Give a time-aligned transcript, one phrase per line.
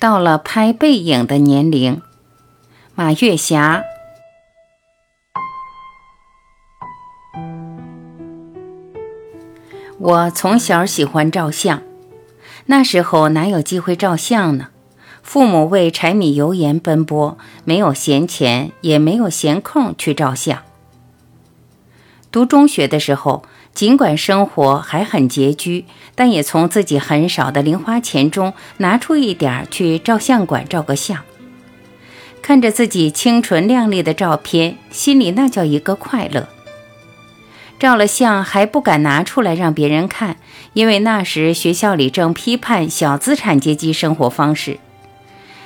[0.00, 2.00] 到了拍背影的年龄，
[2.94, 3.82] 马月霞。
[9.98, 11.82] 我从小喜欢照相，
[12.66, 14.68] 那时候哪有机会照相呢？
[15.24, 20.62] 父母为柴米油盐奔波，没有闲钱，也没有闲空去照相。
[22.30, 23.42] 读中学的时候。
[23.78, 25.84] 尽管生活还很拮据，
[26.16, 31.22] 但也从自己很少的零花钱中拿出一点去照相馆照个相。
[32.42, 36.48] 看着自己清纯靓丽的照片，心里那叫一个快乐。
[37.78, 40.38] 照了相还不敢拿出来让别人看，
[40.72, 44.80] 因为那时学校里正批判小资产阶级生活方式。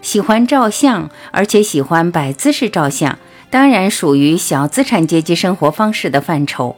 [0.00, 3.18] 喜欢照相，而且喜欢摆姿势照相，
[3.50, 6.76] 当然属于小资产阶级生活方式的范畴。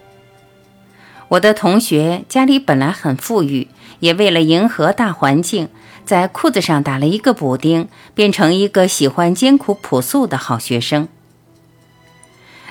[1.28, 3.68] 我的同学家里本来很富裕，
[4.00, 5.68] 也为了迎合大环境，
[6.06, 11.06] 在裤子上打了一个补丁，变成一个喜欢艰苦朴素的好学生。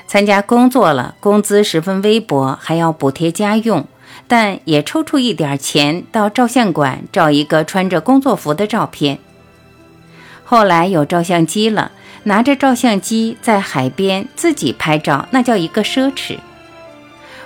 [0.07, 3.85] 参加工作了，工资十分微薄，还要补贴家用，
[4.27, 9.19] 但也抽出一点钱到照相馆照一个穿着工作服的照片。
[10.43, 11.91] 后来有照相机了，
[12.23, 16.39] 拿着照相机在海边自己拍照，那叫一个奢侈。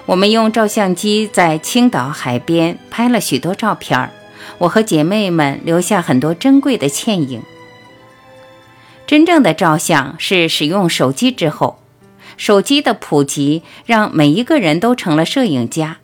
[0.08, 4.12] 我们用照相机在青岛海边拍了许多照片儿，
[4.58, 7.42] 我和姐妹们留下很多珍贵的倩影。
[9.06, 11.80] 真正的照相是使用手机之后，
[12.36, 15.98] 手机的普及让每一个人都成了摄影家。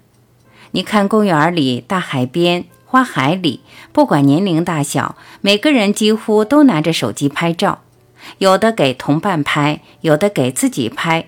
[0.72, 7.82] 你看公园里、大海边、花海里，不管年龄大小，每个人几乎都拿着手机拍照，
[8.38, 11.28] 有的给同伴拍，有的给自己拍。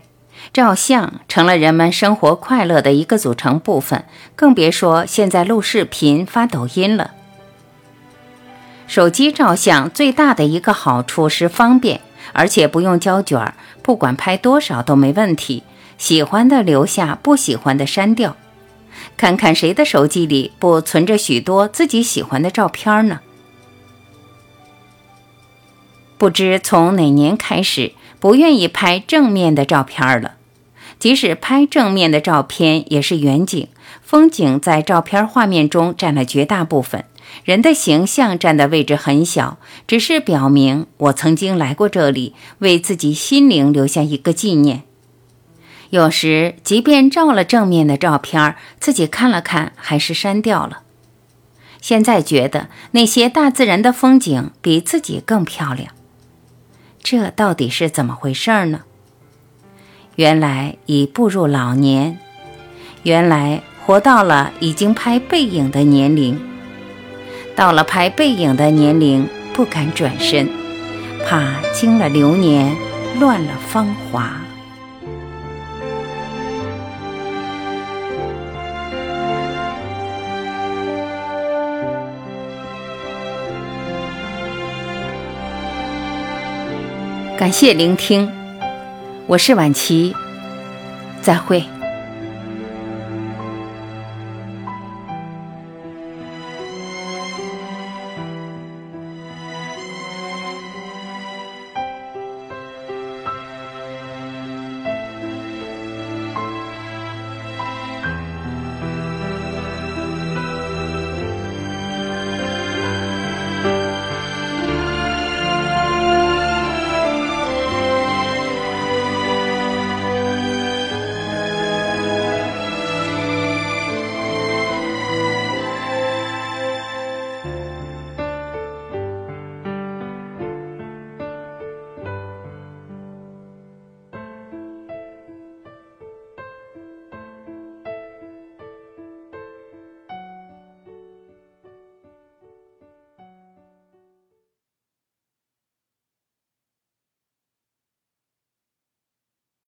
[0.52, 4.05] 照相成了人们生活快乐的一个组成部分，
[4.36, 7.11] 更别说现在录视频、发抖音了。
[8.88, 12.02] 手机照相最大的一个好处是方便，
[12.33, 15.64] 而且不用胶卷儿，不管拍多少都没问题。
[16.00, 18.36] 喜欢的留下，不喜欢的删掉。
[19.15, 23.20] 看看谁的手机里不存着许多自己喜欢的照片呢？
[26.17, 30.38] 不知从哪年开始，不愿意拍正面的照片了。
[30.99, 33.70] 即使拍正面的照片，也是远景，
[34.04, 37.05] 风景在照片画面中占了绝大部分，
[37.45, 39.58] 人的形象占的位置很小，
[39.88, 44.83] 只是表明我曾经来过这里，为自己心灵留下一个纪念。
[45.92, 50.82] 有时，即便照了正面的照片，自己看了看，还是删掉了。
[51.82, 55.93] 现在觉得那些大自然的风景比自己更漂亮，
[57.02, 58.82] 这到底是怎么回事呢？
[60.19, 62.17] 原来已步入老年，
[63.03, 66.37] 原来活到了已经拍背影的年龄。
[67.55, 70.49] 到了拍背影的年龄，不敢转身，
[71.25, 72.75] 怕惊了流年，
[73.17, 74.29] 乱了芳华。
[87.37, 88.39] 感谢聆听。
[89.29, 90.15] 我是晚琪，
[91.21, 91.63] 再会。